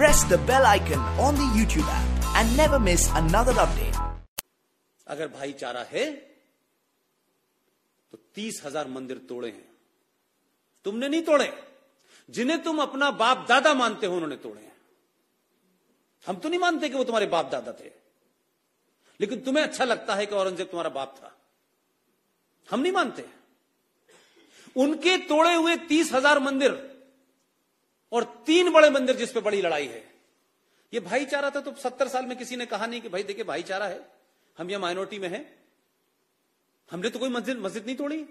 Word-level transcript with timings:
press 0.00 0.20
the 0.24 0.36
bell 0.48 0.64
icon 0.64 1.00
on 1.20 1.34
the 1.34 1.46
YouTube 1.54 1.88
app 1.94 2.28
and 2.38 2.56
never 2.56 2.78
miss 2.84 3.02
another 3.20 3.54
update. 3.64 3.96
अगर 5.06 5.28
भाईचारा 5.28 5.82
है 5.90 6.04
तो 8.12 8.18
तीस 8.34 8.62
हज़ार 8.64 8.88
मंदिर 8.88 9.18
तोड़े 9.28 9.48
हैं। 9.48 9.68
तुमने 10.84 11.08
नहीं 11.08 11.22
तोड़े। 11.22 11.52
जिन्हें 12.28 12.62
तुम 12.62 12.78
अपना 12.82 13.10
बाप 13.20 13.44
दादा 13.48 13.74
मानते 13.74 14.06
हो, 14.06 14.14
उन्होंने 14.14 14.36
तोड़े 14.36 14.60
हैं। 14.60 14.72
हम 16.24 16.36
तो 16.36 16.48
नहीं 16.48 16.60
मानते 16.60 16.88
कि 16.88 16.96
वो 16.96 17.04
तुम्हारे 17.04 17.26
बाप 17.26 17.50
दादा 17.52 17.72
थे। 17.72 17.90
लेकिन 19.20 19.40
तुम्हें 19.40 19.64
अच्छा 19.64 19.84
लगता 19.84 20.14
है 20.14 20.26
कि 20.26 20.34
औरंगज़ेब 20.34 20.66
तुम्हारा 20.66 20.90
बाप 20.90 21.16
था। 21.18 21.36
हम 22.68 22.80
नहीं 22.80 22.92
मानते। 22.92 23.24
उनके 24.76 25.16
तोड़े 25.28 25.54
हुए 25.54 25.76
तीस 25.88 26.12
हज़ार 26.12 26.38
मंदिर 26.38 26.89
और 28.12 28.24
तीन 28.46 28.70
बड़े 28.72 28.90
मंदिर 28.90 29.16
जिस 29.16 29.32
पे 29.32 29.40
बड़ी 29.40 29.62
लड़ाई 29.62 29.86
है। 29.86 30.04
ये 30.92 31.00
भाईचारा 31.00 31.50
था 31.50 31.60
तो 31.60 31.74
सत्तर 31.74 32.08
साल 32.08 32.26
में 32.26 32.36
किसी 32.38 32.56
ने 32.56 32.66
कहा 32.66 32.86
नहीं 32.86 33.00
कि 33.00 33.08
भाई 33.08 33.22
देखिए 33.22 33.44
भाईचारा 33.44 33.86
है। 33.86 34.00
हम 34.58 34.70
यह 34.70 34.78
माइनॉरिटी 34.78 35.18
में 35.18 35.28
हैं। 35.28 35.44
हमने 36.90 37.10
तो 37.10 37.18
कोई 37.18 37.28
मस्जिद 37.28 37.58
मस्जिद 37.58 37.86
नहीं 37.86 37.96
तोड़ी। 37.96 38.24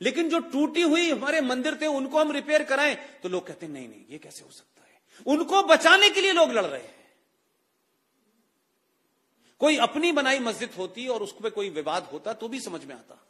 लेकिन 0.00 0.28
जो 0.28 0.38
टूटी 0.38 0.82
हुई 0.82 1.10
हमारे 1.10 1.40
मंदिर 1.40 1.78
थे, 1.80 1.86
उनको 1.86 2.20
हम 2.20 2.32
रिपेयर 2.32 2.62
कराएँ 2.62 2.94
तो 3.22 3.28
लोग 3.28 3.46
कहते 3.46 3.68
नहीं 3.68 3.88
नहीं, 3.88 4.04
ये 4.10 4.18
कैसे 4.18 4.44
हो 4.44 4.50
सकता 4.50 4.82
है? 4.82 5.00
उनको 5.26 5.62
बचाने 5.62 6.10
के 6.10 6.20
लिए 6.20 6.32
लोग 6.32 6.52
लड़ 6.52 6.64
रहे 6.64 6.82
हैं। 6.82 6.94
कोई 9.60 9.76
अपनी 9.76 10.12
बनाई 10.12 10.38
मस्जिद 10.38 10.70
होती 10.78 11.06
और 11.08 11.22
उस 11.22 11.34
पर 11.42 11.50
कोई 11.50 11.70
विवाद 11.70 12.08
होता 12.12 12.32
तो 12.32 12.48
भी 12.48 12.60
समझ 12.60 12.84
में 12.84 12.94
आता। 12.94 13.26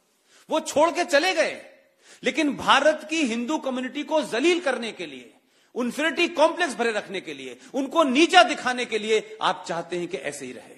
वो 0.49 0.59
छोड़ 0.59 0.89
के 0.91 1.05
चले 1.05 1.33
गए। 1.33 1.76
लेकिन 2.23 2.57
भारत 2.57 3.07
की 3.09 3.21
हिंदू 3.21 3.57
कम्युनिटी 3.57 4.03
को 4.03 4.21
जलील 4.21 4.61
करने 4.61 4.91
के 4.91 5.05
लिए 5.05 5.33
उन्फिनिटी 5.75 6.27
कॉम्प्लेक्स 6.27 6.75
भरे 6.75 6.91
रखने 6.91 7.21
के 7.21 7.33
लिए, 7.33 7.59
उनको 7.73 8.03
नीचा 8.03 8.43
दिखाने 8.43 8.85
के 8.85 8.97
लिए 8.97 9.37
आप 9.41 9.65
चाहते 9.67 9.99
हैं 9.99 10.07
कि 10.07 10.17
ऐसे 10.17 10.45
ही 10.45 10.51
रहे। 10.51 10.75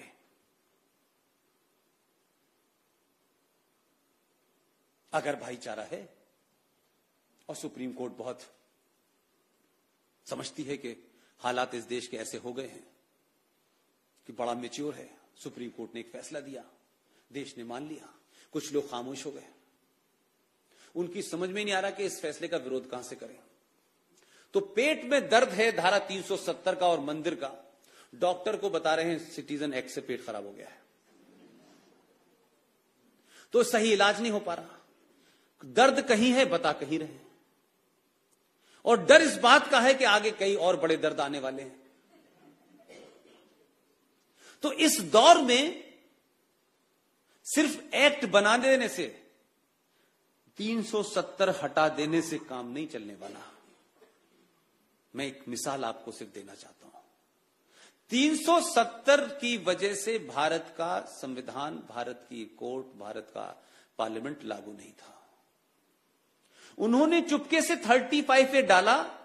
अगर 5.12 5.36
भाईचारा 5.36 5.82
है, 5.82 6.08
और 7.48 7.56
सुप्रीम 7.56 7.92
कोर्ट 7.92 8.12
बहुत 8.12 8.40
समझती 10.26 10.62
है 10.62 10.76
कि 10.76 11.10
हालात 11.38 11.74
इस 11.74 11.84
देश 11.84 12.06
के 12.06 12.16
ऐसे 12.16 12.38
हो 12.38 12.52
गए 12.52 12.66
हैं, 12.66 12.86
कि 14.26 14.32
बड़ा 14.32 14.54
मेच्योर 14.54 14.94
है, 14.94 15.10
सुप्रीम 15.42 15.70
कोर्ट 15.70 15.94
ने 15.94 16.00
एक 16.00 16.10
फैसला 16.12 16.40
दिया, 16.40 16.64
देश 17.32 17.54
ने 17.58 17.64
मान 17.64 17.88
लिया, 17.88 18.14
कुछ 18.52 18.72
लोग 18.72 18.90
खामोश 18.90 19.26
हो 19.26 19.30
गए। 19.30 19.48
उनकी 20.96 21.22
समझ 21.22 21.48
में 21.48 21.64
नहीं 21.64 21.74
आ 21.74 21.80
रहा 21.80 21.90
कि 21.90 22.04
इस 22.04 22.20
फैसले 22.20 22.48
का 22.48 22.56
विरोध 22.56 22.90
कहाँ 22.90 23.02
से 23.02 23.16
करें। 23.16 23.38
तो 24.54 24.60
पेट 24.60 25.04
में 25.04 25.28
दर्द 25.28 25.48
है 25.48 25.72
धारा 25.72 25.98
370 25.98 26.74
का 26.74 26.88
और 26.88 27.00
मंदिर 27.00 27.34
का। 27.34 27.72
डॉक्टर 28.14 28.56
को 28.56 28.70
बता 28.70 28.94
रहे 28.94 29.04
हैं 29.04 29.30
सिटीजन 29.30 29.74
एक्ट 29.74 29.90
से 29.90 30.00
पेट 30.00 30.26
खराब 30.26 30.46
हो 30.46 30.52
गया 30.52 30.68
है। 30.68 30.82
तो 33.52 33.62
सही 33.62 33.92
इलाज 33.92 34.20
नहीं 34.20 34.32
हो 34.32 34.40
पा 34.40 34.54
रहा। 34.54 34.78
दर्द 35.64 36.00
कहीं 36.00 36.32
है, 36.32 36.44
बता 36.44 36.72
कहीं 36.72 36.98
रहे 36.98 37.18
और 38.84 39.04
डर 39.06 39.22
इस 39.22 39.36
बात 39.36 39.68
का 39.68 39.80
है 39.80 39.94
कि 39.94 40.04
आगे 40.04 40.30
कई 40.30 40.54
और 40.54 40.76
बड़े 40.76 40.96
दर्द 40.96 41.20
आने 41.20 41.38
वाले 41.38 41.62
हैं। 41.62 41.80
तो 44.62 44.72
इस 44.72 45.00
दौर 45.00 45.42
में 45.42 45.94
सिर्फ़ 47.44 47.94
एक्ट 47.94 48.24
बना 48.24 48.56
देने 48.56 48.88
से 48.88 49.19
370 50.56 51.54
हटा 51.62 51.88
देने 51.88 52.22
से 52.22 52.38
काम 52.38 52.72
नहीं 52.72 52.86
चलने 52.86 53.14
वाला। 53.14 53.40
मैं 55.16 55.26
एक 55.26 55.44
मिसाल 55.48 55.84
आपको 55.84 56.12
सिर्फ़ 56.12 56.32
देना 56.32 56.54
चाहता 56.54 56.86
हूँ। 56.86 57.04
370 58.10 59.20
की 59.40 59.56
वजह 59.56 59.94
से 59.94 60.18
भारत 60.18 60.74
का 60.78 61.00
संविधान, 61.00 61.76
भारत 61.76 62.26
की 62.28 62.44
कोर्ट, 62.44 62.86
भारत 62.86 63.26
का 63.30 63.62
पार्लियामेंट 63.98 64.44
लागू 64.44 64.72
नहीं 64.72 64.92
था। 64.92 65.28
उन्होंने 66.78 67.20
चुपके 67.20 67.62
से 67.62 67.76
35 67.76 68.54
ए 68.54 68.62
डाला 68.62 69.19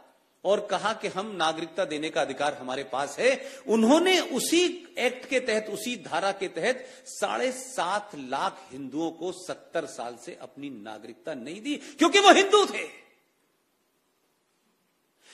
और 0.45 0.59
कहा 0.65 0.93
कि 0.93 1.07
हम 1.07 1.31
नागरिकता 1.35 1.85
देने 1.85 2.09
का 2.09 2.21
अधिकार 2.21 2.53
हमारे 2.53 2.83
पास 2.83 3.15
है। 3.19 3.29
उन्होंने 3.67 4.19
उसी 4.19 4.65
एक्ट 4.97 5.29
के 5.29 5.39
तहत, 5.39 5.69
उसी 5.69 5.95
धारा 5.97 6.31
के 6.31 6.47
तहत 6.47 6.85
साढ़े 7.05 7.51
सात 7.51 8.11
लाख 8.15 8.61
हिंदुओं 8.71 9.11
को 9.11 9.31
सत्तर 9.31 9.85
साल 9.85 10.17
से 10.25 10.37
अपनी 10.41 10.69
नागरिकता 10.69 11.33
नहीं 11.33 11.61
दी, 11.61 11.75
क्योंकि 11.75 12.19
वो 12.19 12.31
हिंदू 12.31 12.65
थे। 12.65 12.87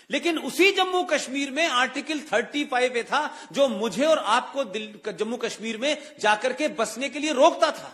लेकिन 0.09 0.37
उसी 0.39 0.71
जम्मू 0.71 1.03
कश्मीर 1.03 1.51
में 1.51 1.67
आर्टिकल 1.67 2.19
35 2.19 2.95
ए 2.97 3.03
था, 3.03 3.37
जो 3.51 3.67
मुझे 3.67 4.05
और 4.05 4.17
आपको 4.17 4.63
जम्मू 5.11 5.37
कश्मीर 5.37 5.77
में 5.77 6.15
जाकर 6.19 6.53
के 6.53 6.67
बसने 6.67 7.09
के 7.09 7.19
लिए 7.19 7.33
रोकता 7.33 7.71
था, 7.71 7.93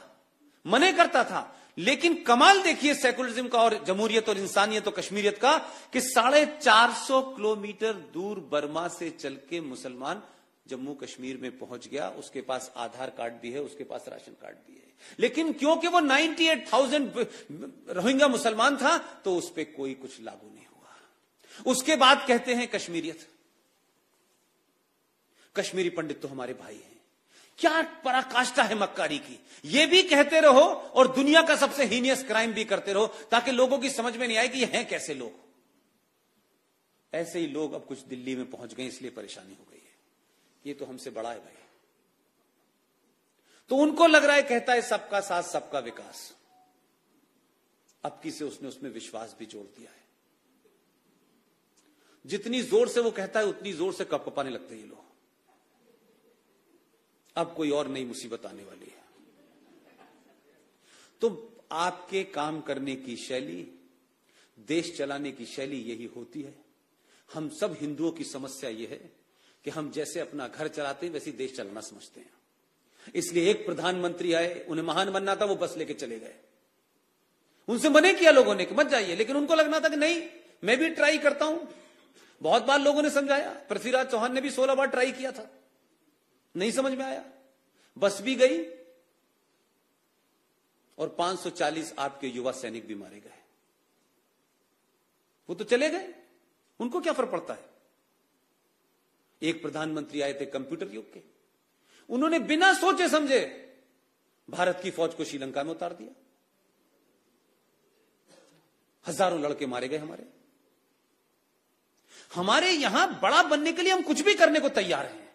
मने 0.66 0.92
करता 0.92 1.24
था। 1.24 1.54
लेकिन 1.78 2.24
कमाल 2.24 2.62
देखिए 2.62 2.94
सेकुलरिज्म 2.96 3.48
का 3.48 3.62
और 3.62 3.84
जमहूरियत 3.86 4.30
और 4.30 4.38
इंसानियत 4.38 4.88
और 4.88 4.94
कश्मीरियत 4.94 5.38
का 5.38 5.58
कि 5.94 6.02
साढ़े 6.02 6.46
चार 6.62 6.94
सौ 6.98 7.22
किलोमीटर 7.22 7.94
दूर 8.14 8.40
बर्मा 8.52 8.88
से 8.88 9.10
चल 9.10 9.36
के 9.50 9.62
मुसलमान 9.62 10.24
जम्मू 10.68 10.94
कश्मीर 10.94 11.38
में 11.38 11.58
पहुँच 11.58 11.88
गया। 11.88 12.10
उसके 12.10 12.42
पास 12.42 12.72
आधार 12.78 13.10
कार्ड 13.10 13.34
भी 13.34 13.52
है 13.52 13.62
उसके 13.62 13.84
पास 13.84 14.06
राशन 14.08 14.32
कार्ड 14.42 14.56
भी 14.68 14.74
है। 14.74 14.86
लेकिन 15.20 15.54
क्योंकि 15.54 15.88
वो 15.88 16.00
98,000 16.02 17.28
रोहिंग्या 17.96 18.28
मुसलमान 18.28 18.78
था 18.78 18.98
तो 19.26 19.36
उस 19.36 19.50
पर 19.50 19.64
कोई 19.78 19.94
कुछ 19.94 20.22
लागू 20.22 20.48
नहीं 20.48 20.66
हुआ। 20.66 21.72
उसके 21.72 21.96
बाद 21.96 22.26
कहते 22.28 22.54
हैं 22.54 22.68
कश्मीरियत। 22.68 23.28
कश्मीरी 25.56 25.90
पंडित 25.90 26.22
तो 26.22 26.28
हमारे 26.28 26.54
भाई 26.54 26.76
हैं। 26.76 26.97
क्या 27.60 27.82
पराकाष्ठा 28.06 28.64
है 28.64 28.76
मक्कारी 28.76 29.18
की। 29.20 29.40
ये 29.66 29.86
भी 29.86 30.02
कहते 30.04 30.40
रहो 30.40 30.62
और 30.62 31.08
दुनिया 31.16 31.42
का 31.42 31.56
सबसे 31.56 31.86
हीनियस 31.86 32.24
क्राइम 32.24 32.54
भी 32.54 32.64
करते 32.66 32.94
रहो, 32.94 33.08
ताकि 33.32 33.52
लोगों 33.52 33.80
की 33.80 33.90
समझ 33.90 34.18
में 34.18 34.28
नहीं 34.28 34.38
आए 34.38 34.48
कि 34.48 34.60
ये 34.60 34.66
हैं 34.66 34.88
कैसे 34.88 35.14
लोग। 35.14 35.46
ऐसे 37.14 37.40
ही 37.40 37.48
लोग 37.48 37.74
अब 37.74 37.86
कुछ 37.86 38.00
दिल्ली 38.00 38.36
में 38.36 38.50
पहुँच 38.50 38.74
गए, 38.74 38.86
इसलिए 38.86 39.12
परेशानी 39.12 39.54
हो 39.54 39.66
गई 39.72 39.78
है। 39.78 39.96
ये 40.66 40.74
तो 40.74 40.86
हमसे 40.86 41.10
बड़ा 41.10 41.32
है 41.32 41.40
भाई। 41.40 41.54
तो 43.70 43.76
उनको 43.76 44.08
लग 44.08 44.26
रहा 44.26 44.36
है, 44.36 44.42
कहता 44.42 44.74
है, 44.74 44.82
सबका 44.82 45.20
साथ, 45.20 45.44
सबका 45.44 45.80
विकास। 45.80 46.34
अब 48.04 48.20
किसे 48.24 48.46
उसने 48.46 48.68
उसमें 48.68 48.90
विश्वास 48.92 49.36
भी 49.40 49.46
जोड़ 49.46 49.66
दिया 49.66 49.92
है? 49.92 50.06
जितनी 52.26 52.62
ज़ोर 52.62 52.88
से 52.88 53.00
वो 53.00 53.12
कहता 53.12 53.40
है, 53.40 53.46
उतनी 53.46 53.74
ज़ोर 53.74 53.94
से 53.94 54.06
कपकपाने 54.06 54.50
लगते 54.50 54.76
हैं 54.76 54.82
ये 54.82 54.88
लोग। 54.88 55.07
अब 57.38 57.54
कोई 57.58 57.70
और 57.70 57.88
नई 57.88 58.06
मुसीबत 58.06 58.46
आने 58.46 58.64
वाली 58.64 58.86
है। 58.86 59.06
तो 61.22 61.54
आपके 61.72 62.24
काम 62.24 62.62
करने 62.62 62.96
की 62.96 63.16
शैली, 63.16 63.68
देश 64.60 64.98
चलाने 64.98 65.32
की 65.32 65.46
शैली 65.46 65.78
यही 65.78 66.06
होती 66.06 66.42
है। 66.42 66.56
हम 67.34 67.50
सब 67.50 67.78
हिंदुओं 67.82 68.12
की 68.12 68.24
समस्या 68.24 68.70
यह 68.70 68.88
है 68.90 69.12
कि 69.64 69.70
हम 69.70 69.92
जैसे 69.92 70.20
अपना 70.20 70.48
घर 70.48 70.68
चलाते 70.68 71.06
हैं, 71.06 71.14
वैसे 71.14 71.32
देश 71.32 71.58
चलाना 71.58 71.82
समझते 71.82 72.20
हैं। 72.20 72.32
इसलिए 73.16 73.50
एक 73.50 73.66
प्रधानमंत्री 73.66 74.34
आए, 74.34 74.66
उन्हें 74.70 74.86
महान 74.86 75.12
बनना 75.12 75.36
था, 75.36 75.46
वो 75.46 75.56
बस 75.56 75.76
लेके 75.78 75.94
चले 75.94 76.20
गए। 76.20 76.36
उनसे 77.68 77.90
मने 77.90 78.14
किया 78.14 78.32
लोगों 78.32 78.56
ने 78.56 78.66
कि 78.66 78.76
मत 78.76 78.88
जाइए, 78.88 79.16
लेकिन 79.16 79.36
उनको 79.36 79.56
लगना 79.56 79.80
था 79.80 79.90
कि 79.90 79.96
नहीं, 79.96 80.30
मैं 80.64 80.78
भी 80.78 80.90
ट्राई 80.90 81.18
करता 81.18 81.46
हूँ। 81.46 81.74
बहुत 82.42 82.64
बार 82.64 82.80
लोगों 82.80 83.02
ने 83.02 83.10
समझाया, 83.10 83.50
पृथ्वीराज 83.70 84.08
चौहान 84.08 84.34
ने 84.34 84.42
भी 84.42 84.50
सोलह 84.52 84.76
बार 84.76 84.88
ट्राई 84.88 85.12
किया 85.12 85.32
था। 85.32 85.57
नहीं 86.58 86.72
समझ 86.72 86.92
में 86.94 87.06
आया? 87.06 87.24
बस 87.98 88.22
भी 88.22 88.36
गई 88.36 88.64
और 90.98 91.16
540 91.20 91.94
आपके 92.00 92.28
युवा 92.28 92.52
सैनिक 92.52 92.88
भी 92.88 92.96
मारे 92.96 93.20
गए। 93.20 93.44
वो 95.50 95.56
तो 95.56 95.64
चले 95.64 95.90
गए। 95.90 96.14
उनको 96.80 97.00
क्या 97.00 97.14
फ़र्क 97.14 97.30
पड़ता 97.30 97.54
है? 97.54 97.70
एक 99.42 99.62
प्रधानमंत्री 99.62 100.22
आए 100.22 100.34
थे 100.34 100.46
कंप्यूटर 100.46 100.94
युग 100.94 101.14
के। 101.14 101.22
उन्होंने 102.10 102.40
बिना 102.40 102.74
सोचे 102.74 103.10
समझे 103.10 103.42
भारत 104.50 104.80
की 104.84 104.92
फौज 104.92 105.14
को 105.14 105.24
श्रीलंका 105.24 105.64
में 105.64 105.72
उतार 105.72 105.94
दिया। 105.94 106.14
हज़ारों 109.06 109.42
लड़के 109.42 109.66
मारे 109.66 109.88
गए 109.88 109.98
हमारे। 109.98 110.26
हमारे 112.36 112.72
यहाँ 112.72 113.20
बड़ा 113.22 113.44
बनने 113.44 113.72
के 113.72 113.82
लिए 113.82 113.94
हम 113.94 114.02
कुछ 114.02 114.22
भी 114.22 114.34
करने 114.34 114.60
को 114.60 114.70
तैयार 114.70 115.06
हैं। 115.06 115.27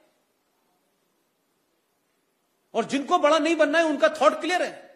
और 2.75 2.85
जिनको 2.85 3.19
बड़ा 3.19 3.39
नहीं 3.39 3.57
बनना 3.57 3.79
है, 3.79 3.85
उनका 3.85 4.09
थॉट 4.09 4.41
क्लियर 4.41 4.63
है। 4.63 4.93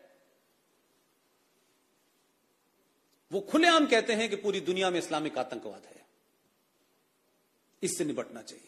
वो 3.33 3.41
खुलेआम 3.41 3.87
कहते 3.87 4.13
हैं 4.13 4.31
कि 4.31 4.37
पूरी 4.37 4.61
दुनिया 4.61 4.91
में 4.91 4.99
इस्लामिक 4.99 5.39
आतंकवाद 5.39 5.83
है। 5.85 6.07
इससे 7.83 8.05
निपटना 8.05 8.43
चाहिए। 8.43 8.63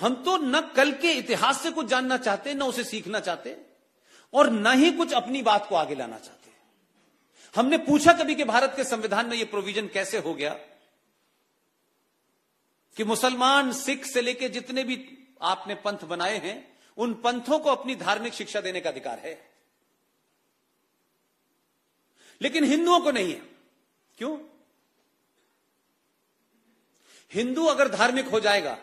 हम 0.00 0.24
तो 0.24 0.36
न 0.36 0.60
कल 0.60 0.92
के 0.92 1.12
इतिहास 1.12 1.62
से 1.62 1.70
कुछ 1.70 1.86
जानना 1.86 2.16
चाहते, 2.16 2.54
न 2.54 2.62
उसे 2.62 2.84
सीखना 2.84 3.20
चाहते, 3.20 3.66
और 4.34 4.50
न 4.50 4.66
ही 4.66 4.92
कुछ 4.92 5.12
अपनी 5.12 5.42
बात 5.42 5.68
को 5.68 5.74
आगे 5.74 5.94
लाना 5.94 6.18
चाहते। 6.18 6.50
हमने 7.56 7.78
पूछा 7.78 8.12
कभी 8.12 8.34
कि 8.34 8.44
भारत 8.44 8.72
के 8.76 8.84
संविधान 8.84 9.26
में 9.26 9.36
यह 9.36 9.44
प्रोविज़न 9.44 9.88
कैसे 9.88 10.18
हो 10.18 10.34
गया? 10.34 10.54
कि 12.96 13.04
मुसलमान, 13.04 13.72
सिख 13.72 14.06
से 14.06 14.20
लेकर 14.20 14.48
जितने 14.48 14.84
भी 14.84 15.22
आपने 15.42 15.74
पंथ 15.74 15.98
बनाए 15.98 16.38
हैं, 16.38 16.78
उन 16.96 17.14
पंथों 17.14 17.58
को 17.58 17.70
अपनी 17.70 17.94
धार्मिक 17.94 18.34
शिक्षा 18.34 18.60
देने 18.60 18.80
का 18.80 18.90
अधिकार 18.90 19.18
है। 19.18 19.50
लेकिन 22.40 22.64
हिंदुओं 22.64 23.00
को 23.00 23.10
नहीं 23.10 23.32
है। 23.32 23.40
क्यों? 24.18 24.38
हिंदू 27.32 27.64
अगर 27.64 27.88
धार्मिक 27.88 28.26
हो 28.26 28.40
जाएगा, 28.40 28.78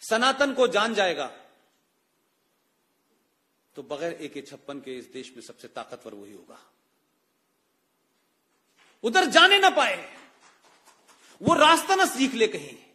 सनातन 0.00 0.54
को 0.54 0.68
जान 0.68 0.94
जाएगा 0.94 1.38
तो 3.74 3.82
बगैर 3.82 4.12
एक 4.12 4.48
छप्पन 4.48 4.80
के 4.80 4.98
इस 4.98 5.04
देश 5.04 5.32
में 5.36 5.42
सबसे 5.42 5.68
ताकतवर 5.68 6.14
वही 6.14 6.32
होगा। 6.32 6.58
उधर 9.02 9.24
जाने 9.24 9.58
ना 9.58 9.70
पाए। 9.70 10.16
वो 11.42 11.54
रास्ता 11.54 11.94
ना 11.94 12.06
सीख 12.06 12.34
ले 12.34 12.48
कहीं। 12.48 12.91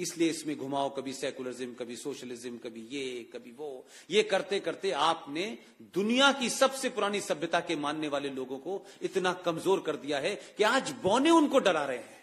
इसलिए 0.00 0.30
इसमें 0.30 0.56
घुमाओ, 0.56 0.88
कभी 0.90 1.12
सेकुलरिज्म, 1.12 1.72
कभी 1.74 1.96
सोशलिज्म, 1.96 2.56
कभी 2.58 2.86
ये, 2.90 3.30
कभी 3.32 3.52
वो। 3.52 3.86
ये 4.10 4.22
करते 4.22 4.60
करते 4.60 4.90
आपने 4.90 5.46
दुनिया 5.94 6.30
की 6.32 6.48
सबसे 6.50 6.88
पुरानी 6.88 7.20
सभ्यता 7.20 7.60
के 7.60 7.76
मानने 7.76 8.08
वाले 8.08 8.30
लोगों 8.30 8.58
को 8.58 8.82
इतना 9.02 9.32
कमज़ोर 9.44 9.80
कर 9.80 9.96
दिया 9.96 10.18
है 10.18 10.34
कि 10.58 10.64
आज 10.64 10.90
बौने 11.02 11.30
उनको 11.30 11.58
डरा 11.58 11.84
रहे 11.84 11.98
हैं। 11.98 12.18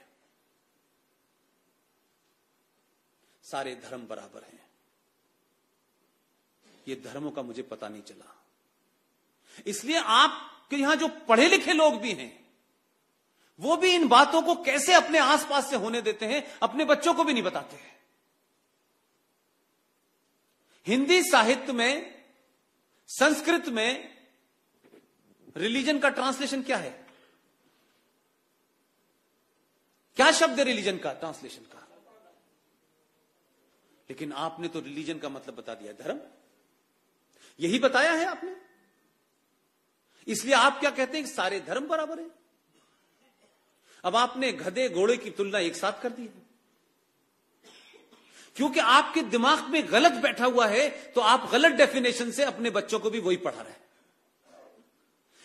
सारे 3.44 3.76
धर्म 3.84 4.08
बराबर 4.08 4.44
हैं। 4.44 4.66
ये 6.88 6.96
धर्मों 7.06 7.32
का 7.32 7.42
मुझे 7.42 7.62
पता 7.62 7.88
नहीं 7.90 8.02
चला। 8.02 8.34
इसलिए 9.68 9.98
आपके 9.98 10.76
यहाँ 10.76 10.96
जो 10.96 11.08
पढ़े 11.28 11.48
लिखे 11.48 11.74
लोग 11.74 12.00
भी 12.02 12.12
हैं 12.12 12.47
वो 13.60 13.78
भी 13.78 13.96
इन 13.96 14.08
बातों 14.08 14.42
को 14.42 14.56
कैसे 14.56 14.94
अपने 14.94 15.18
आसपास 15.18 15.70
से 15.70 15.76
होने 15.76 16.02
देते 16.02 16.26
हैं, 16.26 16.58
अपने 16.64 16.86
बच्चों 16.86 17.14
को 17.14 17.24
भी 17.24 17.34
नहीं 17.34 17.44
बताते 17.44 17.76
हैं। 17.76 18.00
हिंदी 20.88 21.24
साहित्य 21.24 21.74
में, 21.74 22.24
संस्कृत 23.08 23.66
में 23.66 24.18
रिलीजन 25.58 26.00
का 26.00 26.10
ट्रांसलेशन 26.10 26.64
क्या 26.64 26.78
है? 26.78 27.08
क्या 30.16 30.32
शब्द 30.32 30.60
है 30.60 30.64
रिलीजन 30.64 30.98
का, 30.98 31.14
ट्रांसलेशन 31.14 31.62
का? 31.62 31.88
लेकिन 34.10 34.34
आपने 34.34 34.68
तो 34.68 34.80
रिलीजन 34.80 35.20
का 35.20 35.30
मतलब 35.30 35.56
बता 35.56 35.74
दिया, 35.74 35.94
धर्म। 35.94 36.20
यही 37.60 37.80
बताया 37.80 38.14
है 38.14 38.26
आपने। 38.26 38.56
इसलिए 40.28 40.54
आप 40.54 40.80
क्या 40.80 40.90
कहते 40.90 41.18
हैं 41.18 41.28
कि 41.28 41.34
सारे 41.34 41.60
धर्म 41.60 41.88
बराबर 41.88 42.20
है। 42.20 42.47
अब 44.04 44.16
आपने 44.16 44.52
गधे 44.52 44.90
घोड़े 44.90 45.18
की 45.18 45.30
तुलना 45.30 45.60
एक 45.60 45.76
साथ 45.76 46.02
कर 46.02 46.10
दी 46.10 46.22
है। 46.22 46.46
क्योंकि 48.56 48.80
आपके 48.80 49.22
दिमाग 49.22 49.68
में 49.70 49.92
गलत 49.92 50.12
बैठा 50.12 50.46
हुआ 50.46 50.68
है 50.68 50.90
तो 51.14 51.22
आप 51.22 51.50
गलत 51.52 51.72
डेफिनेशन 51.72 52.32
से 52.32 52.44
अपने 52.44 52.70
बच्चों 52.70 53.00
को 53.00 53.10
भी 53.10 53.20
वही 53.20 53.38
पढ़ा 53.38 53.62
रहे 53.62 53.72
हैं। 53.72 53.86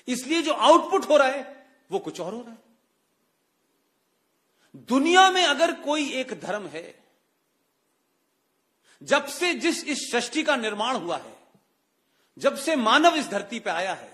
इसलिए 0.08 0.42
जो 0.42 0.52
आउटपुट 0.52 1.08
हो 1.08 1.16
रहा 1.16 1.28
है, 1.28 1.66
वो 1.90 1.98
कुछ 1.98 2.20
और 2.20 2.34
हो 2.34 2.40
रहा 2.40 2.50
है। 2.50 2.58
दुनिया 4.88 5.30
में 5.30 5.44
अगर 5.44 5.72
कोई 5.72 6.10
एक 6.12 6.40
धर्म 6.40 6.66
है, 6.66 7.02
जब 9.02 9.26
से 9.26 9.52
जिस 9.54 9.84
इस 9.84 10.10
सृष्टि 10.10 10.42
का 10.42 10.56
निर्माण 10.56 10.96
हुआ 10.96 11.16
है, 11.16 11.36
जब 12.38 12.56
से 12.56 12.76
मानव 12.76 13.14
इस 13.14 13.28
धरती 13.28 13.60
पर 13.60 13.70
आया 13.70 13.94
है 13.94 14.11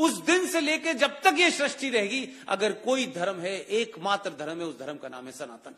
उस 0.00 0.12
दिन 0.12 0.46
से 0.46 0.60
लेकर 0.60 0.92
जब 0.92 1.20
तक 1.20 1.34
ये 1.38 1.50
सृष्टि 1.50 1.90
रहेगी, 1.90 2.28
अगर 2.48 2.72
कोई 2.72 3.06
धर्म 3.06 3.40
है, 3.40 3.60
एकमात्र 3.60 4.30
धर्म 4.30 4.60
है, 4.60 4.66
उस 4.66 4.78
धर्म 4.78 4.96
का 4.96 5.08
नाम 5.08 5.26
है 5.26 5.32
सनातन। 5.32 5.74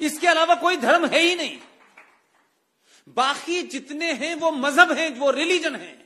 इसके 0.00 0.26
अलावा 0.26 0.54
कोई 0.54 0.76
धर्म 0.76 1.06
है 1.06 1.20
ही 1.20 1.34
नहीं। 1.34 1.58
बाकी 3.08 3.62
जितने 3.62 4.12
हैं, 4.12 4.34
वो 4.34 4.50
मज़हब 4.50 4.92
हैं, 4.92 5.18
वो 5.18 5.30
रिलीजन 5.30 5.76
हैं। 5.76 6.04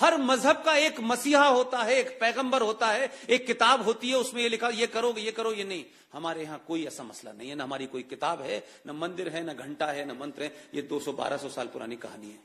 हर 0.00 0.16
मज़हब 0.16 0.62
का 0.62 0.76
एक 0.76 1.00
मसीहा 1.00 1.46
होता 1.46 1.78
है, 1.78 1.94
एक 1.94 2.20
पैगंबर 2.20 2.62
होता 2.62 2.86
है, 2.86 3.12
एक 3.28 3.46
किताब 3.46 3.82
होती 3.82 4.08
है, 4.08 4.16
उसमें 4.16 4.42
ये 4.42 4.48
लिखा, 4.48 4.68
ये 4.68 4.86
करो 4.86 5.14
ये 5.18 5.32
करो, 5.32 5.52
ये 5.52 5.64
नहीं। 5.64 5.84
हमारे 6.12 6.42
यहाँ 6.42 6.64
कोई 6.68 6.86
ऐसा 6.86 7.02
मसला 7.02 7.32
नहीं 7.32 7.48
है, 7.48 7.54
ना 7.54 7.64
हमारी 7.64 7.86
कोई 7.86 8.02
किताब 8.02 8.42
है, 8.42 8.66
न 8.86 8.90
मंदिर 8.90 9.28
है, 9.28 9.44
न 9.44 9.52
घंटा 9.52 9.86
है, 9.86 10.14
न 10.14 10.18
मंत्र 10.18 10.42
है, 10.42 10.68
ये 10.74 10.82
200 10.82 11.12
1200 11.12 11.48
साल 11.48 11.66
पुरानी 11.66 11.96
कहानी 11.96 12.26
है। 12.26 12.38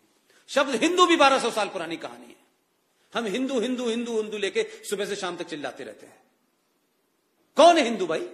शब्द 0.47 0.75
हिंदू 0.75 1.05
भी 1.05 1.15
1200 1.15 1.51
साल 1.51 1.69
पुरानी 1.69 1.97
कहानी 1.97 2.27
है। 2.27 2.35
हम 3.13 3.25
हिंदू 3.25 3.59
हिंदू 3.59 3.89
हिंदू 3.89 4.21
हिंदू 4.21 4.38
लेके 4.38 4.85
सुबह 4.89 5.05
से 5.05 5.15
शाम 5.15 5.38
तक 5.38 5.44
चिल्लाते 5.44 5.83
रहते 5.83 6.05
हैं। 6.05 6.23
कौन 7.55 7.77
है 7.77 7.83
हिंदू 7.83 8.07
भाई? 8.07 8.27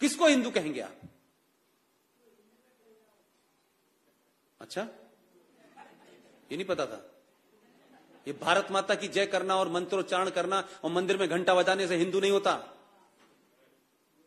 किसको 0.00 0.26
हिंदू 0.26 0.50
कहेंगे 0.50 0.80
आप? 0.80 0.96
अच्छा? 4.60 4.88
ये 6.52 6.56
नहीं 6.56 6.64
पता 6.64 6.86
था। 6.86 7.12
ये 8.26 8.32
भारत 8.32 8.68
माता 8.70 8.94
की 8.94 9.08
जय 9.08 9.26
करना 9.26 9.56
और 9.56 9.68
मंत्रोच्चारण 9.68 10.30
करना 10.30 10.68
और 10.84 10.90
मंदिर 10.90 11.16
में 11.16 11.28
घंटा 11.28 11.54
बजाने 11.54 11.88
से 11.88 11.96
हिंदू 11.96 12.20
नहीं 12.20 12.30
होता। 12.30 12.76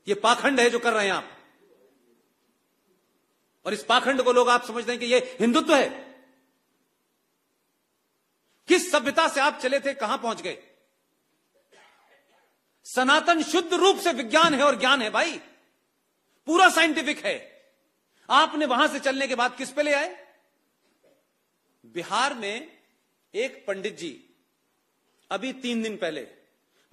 ये 0.08 0.14
पाखंड 0.16 0.60
है 0.60 0.70
जो 0.70 0.80
कर 0.80 0.94
रहे 0.94 1.06
हैं 1.06 1.14
आप। 1.14 1.38
और 3.66 3.74
इस 3.74 3.84
पाखंड 3.84 4.22
को 4.22 4.32
लोग 4.32 4.50
आप 4.50 4.66
समझते 4.66 4.92
हैं 4.92 5.00
कि 5.00 5.06
ये 5.06 5.38
हिंदुत्व 5.40 5.76
है। 5.76 6.09
किस 8.70 8.92
सभ्यता 8.92 9.28
से 9.28 9.42
आप 9.42 9.60
चले 9.60 9.80
थे, 9.80 9.94
कहाँ 9.94 10.18
पहुँच 10.18 10.42
गए? 10.42 10.58
सनातन 12.86 13.42
शुद्ध 13.44 13.74
रूप 13.74 14.00
से 14.00 14.14
विज्ञान 14.14 14.54
है 14.54 14.64
और 14.64 14.80
ज्ञान 14.80 15.02
है 15.02 15.10
भाई। 15.10 15.38
पूरा 16.48 16.70
साइंटिफिक 16.70 17.26
है। 17.26 17.38
आपने 18.30 18.66
वहाँ 18.66 18.88
से 18.88 19.00
चलने 19.00 19.28
के 19.28 19.36
बाद 19.36 19.56
किस 19.56 19.72
पे 19.72 19.84
ले 19.84 19.94
आए? 19.94 20.28
बिहार 21.86 22.34
में 22.34 22.78
एक 23.34 23.64
पंडित 23.68 23.98
जी, 23.98 24.30
अभी 25.32 25.54
तीन 25.54 25.84
दिन 25.84 25.98
पहले, 25.98 26.28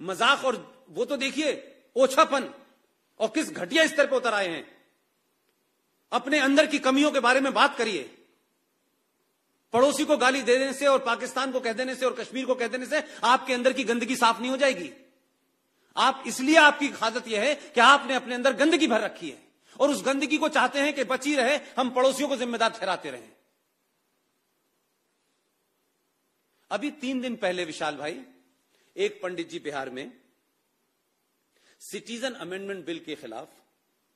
मज़ाक 0.01 0.45
और 0.45 0.85
वो 0.89 1.05
तो 1.05 1.17
देखिए, 1.17 1.75
ओछापन, 1.95 2.53
और 3.19 3.27
किस 3.27 3.51
घटिया 3.51 3.87
स्तर 3.87 4.07
पर 4.07 4.15
उतर 4.15 4.33
आए 4.33 4.47
हैं। 4.47 4.65
अपने 6.11 6.39
अंदर 6.39 6.65
की 6.65 6.79
कमियों 6.79 7.11
के 7.11 7.19
बारे 7.19 7.39
में 7.39 7.53
बात 7.53 7.77
करिए। 7.77 8.16
पड़ोसी 9.73 10.05
को 10.05 10.17
गाली 10.17 10.41
दे 10.41 10.57
देने 10.57 10.73
से 10.73 10.87
और 10.87 10.99
पाकिस्तान 10.99 11.51
को 11.51 11.59
कह 11.59 11.73
देने 11.73 11.95
से 11.95 12.05
और 12.05 12.13
कश्मीर 12.13 12.45
को 12.45 12.55
कह 12.55 12.67
देने 12.67 12.85
से 12.85 13.03
आपके 13.23 13.53
अंदर 13.53 13.73
की 13.73 13.83
गंदगी 13.83 14.15
साफ़ 14.15 14.39
नहीं 14.41 14.51
हो 14.51 14.57
जाएगी। 14.57 14.91
आप, 15.95 16.23
इसलिए 16.27 16.55
आपकी 16.55 16.87
हाजत 16.87 17.27
यह 17.27 17.41
है 17.41 17.55
कि 17.55 17.79
आपने 17.79 18.15
अपने 18.15 18.35
अंदर 18.35 18.53
गंदगी 18.53 18.87
भर 18.87 19.01
रखी 19.01 19.29
है 19.29 19.47
और 19.79 19.89
उस 19.89 20.03
गंदगी 20.03 20.37
को 20.37 20.49
चाहते 20.49 20.79
हैं 20.79 20.93
कि 20.93 21.03
बची 21.03 21.35
रहे, 21.35 21.59
हम 21.77 21.89
पड़ोसियों 21.89 22.29
को 22.29 22.35
जिम्मेदार 22.35 22.69
ठहराते 22.69 23.11
रहे। 23.11 23.29
अभी 26.71 26.91
तीन 26.91 27.21
दिन 27.21 27.35
पहले 27.35 27.65
विशाल 27.65 27.95
भाई, 27.95 28.21
एक 28.95 29.19
पंडित 29.23 29.49
जी 29.49 29.59
बिहार 29.59 29.89
में, 29.89 30.11
सिटीजन 31.81 32.33
अमेंडमेंट 32.33 32.85
बिल 32.85 32.99
के 32.99 33.15
खिलाफ 33.15 33.49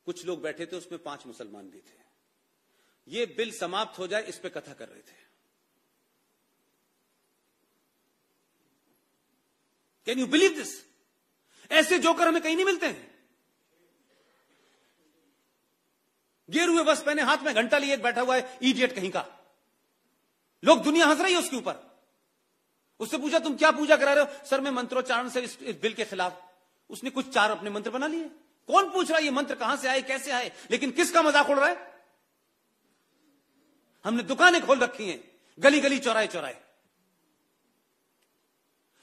कुछ 0.06 0.26
लोग 0.26 0.42
बैठे 0.42 0.66
थे, 0.66 0.76
उसमें 0.76 1.04
पाँच 1.04 1.26
मुसलमान 1.28 1.70
भी 1.70 1.80
थे। 1.80 2.00
ये 3.08 3.26
बिल 3.26 3.52
समाप्त 3.52 4.00
हो 4.00 4.08
जाए, 4.08 4.24
इस 4.24 4.38
पर 4.38 4.50
कथा 4.50 4.74
कर 4.74 4.88
रहे 4.88 5.02
थे। 5.02 5.20
कैन 10.08 10.20
यू 10.20 10.28
बिलीव 10.28 10.56
दिस 10.56 10.74
ऐसे 11.72 12.00
जोकर 12.00 12.28
हमें 12.28 12.42
कहीं 12.42 12.56
नहीं 12.56 12.66
मिलते 12.66 12.86
हैं। 12.86 13.10
गेर 16.50 16.70
हुए 16.70 16.84
बस 16.84 17.02
पहने 17.04 17.22
हाथ 17.22 17.38
में 17.38 17.54
घंटा 17.54 17.78
लिए 17.78 17.98
बैठा 18.00 18.22
हुआ 18.22 18.36
है 18.36 18.60
ईडियट 18.64 18.96
कहीं 18.96 19.12
का। 19.12 19.26
लोग 20.64 20.84
दुनिया 20.84 21.06
हंस 21.08 21.22
रही 21.22 21.34
है 21.34 21.40
उसके 21.40 21.56
ऊपर। 21.56 21.76
उससे 23.00 23.18
पूछा 23.18 23.40
तुम 23.40 23.56
क्या 23.58 23.72
पूजा 23.72 23.96
करा 23.96 24.14
रहे 24.14 24.24
हो? 24.24 24.46
सर 24.46 24.62
मैं 24.62 24.72
मंत्रोच्चारण 24.72 25.30
से 25.30 25.42
इस, 25.42 25.58
इस 25.62 25.80
बिल 25.82 25.94
के 25.94 26.06
खिलाफ 26.06 26.42
उसने 26.90 27.10
कुछ 27.10 27.30
चार 27.30 27.52
अपने 27.52 27.70
मंत्र 27.70 27.90
बना 27.90 28.08
लिए। 28.08 28.30
कौन 28.70 28.90
पूछ 28.92 29.10
रहा 29.10 29.18
है 29.18 29.24
ये 29.24 29.32
मंत्र 29.32 29.56
कहाँ 29.56 29.78
से 29.78 29.88
आए 29.88 30.02
कैसे 30.02 30.32
आए? 30.32 30.52
लेकिन 30.72 30.92
किसका 30.92 31.22
मज़ाक 31.24 31.50
उड़ 31.50 31.58
रहा 31.60 31.70
है? 31.70 31.78
हमने 34.06 34.24
दुकानें 34.24 34.66
खोल 34.66 34.80
रखी 34.80 35.10
हैं 35.10 35.20
गली 35.58 35.80
गली 35.80 36.00
चौराहे 36.00 36.28
चौराहे 36.28 36.56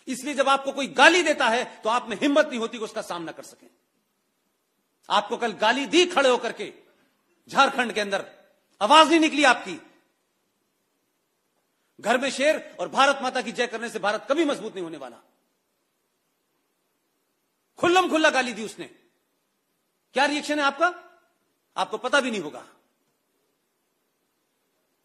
इसलिए 0.08 0.34
जब 0.34 0.48
आपको 0.48 0.72
कोई 0.72 0.86
गाली 0.88 1.22
देता 1.22 1.48
है 1.48 1.64
तो 1.80 1.88
आप 1.88 2.08
में 2.08 2.16
हिम्मत 2.16 2.46
नहीं 2.46 2.58
होती 2.58 2.78
कि 2.78 2.84
उसका 2.84 3.02
सामना 3.02 3.32
कर 3.32 3.42
सके। 3.42 3.66
आपको 5.08 5.36
कल 5.36 5.52
गाली 5.52 5.86
दी 5.86 6.04
खड़े 6.06 6.28
होकर 6.28 6.52
के, 6.52 6.72
झारखंड 7.48 7.92
के 7.92 8.00
अंदर। 8.00 8.24
आवाज़ 8.80 9.08
नहीं 9.08 9.20
निकली 9.20 9.44
आपकी। 9.44 9.78
घर 12.00 12.18
में 12.18 12.30
शेर 12.30 12.76
और 12.80 12.88
भारत 12.88 13.18
माता 13.22 13.42
की 13.42 13.52
जय 13.52 13.66
करने 13.66 13.88
से 13.88 13.98
भारत 13.98 14.26
कभी 14.30 14.44
मज़बूत 14.44 14.74
नहीं 14.74 14.84
होने 14.84 14.98
वाला। 14.98 15.16
खुल्लम 17.78 18.08
खुल्ला 18.10 18.30
गाली 18.30 18.52
दी 18.52 18.64
उसने। 18.64 18.84
क्या 20.14 20.24
रिएक्शन 20.24 20.58
है 20.58 20.64
आपका? 20.64 20.94
आपको 21.76 21.98
पता 21.98 22.20
भी 22.20 22.30
नहीं 22.30 22.40
होगा। 22.40 22.64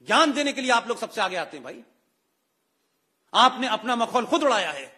ज्ञान 0.07 0.33
देने 0.33 0.53
के 0.53 0.62
लिए 0.62 0.72
आप 0.72 0.88
लोग 0.88 0.98
सबसे 0.98 1.22
आगे 1.22 1.36
आते 1.36 1.57
हैं 1.57 1.63
भाई। 1.63 1.83
आपने 3.34 3.68
अपना 3.68 3.96
मखौल 3.96 4.25
खुद 4.25 4.44
उड़ाया 4.44 4.72
है। 4.72 4.94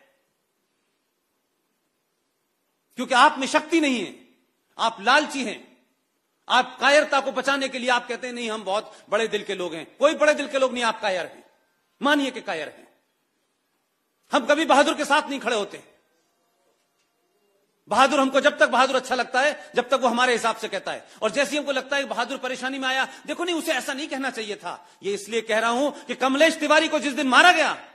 क्योंकि 2.96 3.14
आप 3.14 3.40
में 3.40 3.48
शक्ति 3.48 3.82
नहीं 3.82 4.06
है, 4.06 4.16
आप 4.78 4.98
लालची 5.02 5.44
हैं। 5.44 5.78
आप 6.50 6.78
कायरता 6.80 7.20
को 7.20 7.32
बचाने 7.32 7.70
के 7.70 7.80
लिए 7.80 7.90
आप 7.90 8.08
कहते 8.08 8.28
हैं, 8.28 8.34
नहीं, 8.34 8.52
हम 8.52 8.64
बहुत 8.64 8.98
बड़े 9.10 9.28
दिल 9.28 9.44
के 9.44 9.56
लोग 9.56 9.74
हैं। 9.74 9.98
कोई 9.98 10.14
बड़े 10.14 10.34
दिल 10.34 10.48
के 10.48 10.60
लोग 10.60 10.74
नहीं, 10.74 10.84
आप 10.84 11.02
कायर 11.02 11.26
हैं। 11.26 11.46
मानिए 12.02 12.32
कि 12.32 12.42
कायर 12.42 12.68
हैं। 12.68 12.88
हम 14.32 14.46
कभी 14.46 14.66
बहादुर 14.66 14.94
के 14.94 15.06
साथ 15.06 15.30
नहीं 15.30 15.40
खड़े 15.40 15.56
होते। 15.56 15.84
बहादुर 17.88 18.20
हमको 18.20 18.42
जब 18.42 18.58
तक 18.58 18.68
बहादुर 18.68 18.96
अच्छा 18.96 19.16
लगता 19.16 19.42
है, 19.42 19.72
जब 19.76 19.88
तक 19.88 19.94
वो 19.94 20.08
हमारे 20.08 20.34
हिसाब 20.34 20.56
से 20.56 20.68
कहता 20.68 20.92
है। 20.92 21.08
और 21.22 21.32
जैसे 21.32 21.58
हमको 21.58 21.72
लगता 21.72 21.98
है 21.98 22.06
बहादुर 22.06 22.38
परेशानी 22.38 22.80
में 22.80 22.88
आया, 22.88 23.08
देखो 23.26 23.44
नहीं, 23.44 23.56
उसे 23.56 23.72
ऐसा 23.72 23.94
नहीं 23.94 24.08
कहना 24.08 24.30
चाहिए 24.30 24.56
था। 24.56 24.90
ये 25.04 25.14
इसलिए 25.14 25.42
कह 25.42 25.60
रहा 25.60 25.70
हूँ 25.70 26.06
कि 26.06 26.16
कमलेश 26.16 26.60
तिवारी 26.60 26.88
को 26.88 27.00
जिस 27.00 27.14
दिन 27.14 27.28
मारा 27.28 27.52
गया 27.52 27.95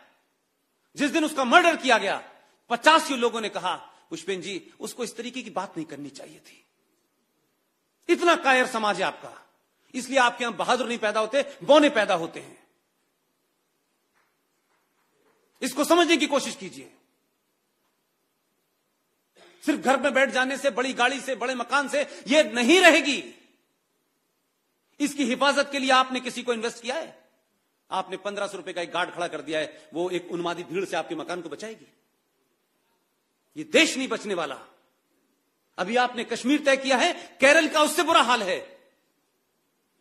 जिस 0.97 1.11
दिन 1.11 1.25
उसका 1.25 1.45
मर्डर 1.45 1.77
किया 1.77 1.99
गया 1.99 2.33
पचासी 2.71 3.17
लोगों 3.17 3.41
ने 3.41 3.49
कहा, 3.49 3.77
पुष्पेन 4.11 4.41
जी, 4.41 4.73
उसको 4.81 5.05
इस 5.05 5.17
तरीके 5.17 5.43
की 5.43 5.51
बात 5.51 5.77
नहीं 5.77 5.87
करनी 5.87 6.11
चाहिए 6.11 6.39
थी। 6.39 6.65
इतना 8.09 8.37
कायर 8.37 8.67
समाज 8.67 8.97
है 8.97 9.03
आपका। 9.03 9.49
इसलिए 9.95 10.19
आपके 10.19 10.45
यहाँ 10.45 10.57
बहादुर 10.57 10.89
नहीं 10.89 10.99
पैदा 10.99 11.21
होते, 11.21 11.57
बौने 11.63 11.89
पैदा 11.89 12.15
होते 12.15 12.41
हैं। 12.41 12.67
इसको 15.63 15.85
समझने 15.85 16.17
की 16.17 16.27
कोशिश 16.27 16.57
कीजिए। 16.57 16.95
सिर्फ़ 19.67 19.81
घर 19.81 20.01
में 20.01 20.15
बैठ 20.15 20.31
जाने 20.31 20.57
से, 20.57 20.71
बड़ी 20.71 20.93
गाड़ी 20.93 21.21
से, 21.21 21.35
बड़े 21.35 21.55
मकान 21.55 21.89
से 21.89 22.25
यह 22.29 22.51
नहीं 22.55 22.81
रहेगी। 22.81 23.35
इसकी 25.01 25.25
हिफाजत 25.25 25.69
के 25.73 25.79
लिए 25.79 25.91
आपने 25.91 26.21
किसी 26.21 26.43
को 26.43 26.53
इन्वेस्ट 26.53 26.83
किया 26.83 26.97
है? 26.97 27.20
आपने 27.91 28.17
पंद्रह 28.19 28.47
सौ 28.47 28.57
रुपए 28.57 28.73
का 28.73 28.83
एक 28.83 28.91
गार्ड 28.93 29.11
खड़ा 29.11 29.29
कर 29.29 29.41
दिया 29.43 29.61
है, 29.61 29.89
वो 29.95 30.11
एक 30.11 30.31
उन्मादी 30.33 30.63
भीड़ 30.65 30.85
से 30.85 30.97
आपके 30.97 31.15
मकान 31.17 31.41
को 31.43 31.49
बचाएगी। 31.49 31.87
ये 33.57 33.65
देश 33.67 33.97
नहीं 33.97 34.09
बचने 34.09 34.35
वाला। 34.35 34.59
अभी 35.79 35.97
आपने 35.99 36.25
कश्मीर 36.27 36.65
तय 36.65 36.77
किया 36.79 36.97
है, 36.97 37.13
केरल 37.41 37.69
का 37.69 37.83
उससे 37.83 38.03
बुरा 38.03 38.23
हाल 38.23 38.43
है, 38.43 38.59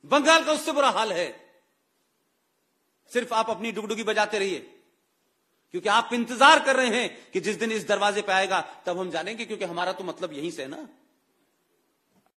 बंगाल 0.03 0.43
का 0.45 0.51
उससे 0.53 0.71
बुरा 0.71 0.89
हाल 0.91 1.13
है। 1.13 1.29
सिर्फ़ 3.11 3.33
आप 3.33 3.49
अपनी 3.49 3.71
डुगडुगी 3.71 4.03
बजाते 4.03 4.39
रहिए, 4.39 4.59
क्योंकि 5.73 5.89
आप 5.89 6.09
इंतज़ार 6.13 6.59
कर 6.65 6.75
रहे 6.75 6.87
हैं 6.89 7.31
कि 7.31 7.39
जिस 7.39 7.55
दिन 7.55 7.71
इस 7.71 7.87
दरवाजे 7.87 8.21
पे 8.21 8.31
आएगा, 8.33 8.61
तब 8.85 8.99
हम 8.99 9.11
जानेंगे, 9.11 9.45
क्योंकि 9.45 9.65
हमारा 9.65 9.91
तो 9.93 10.03
मतलब 10.03 10.33
यहीं 10.33 10.51
से 10.51 10.61
है 10.61 10.67
ना। 10.69 10.87